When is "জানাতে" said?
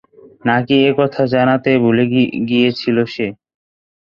1.33-1.71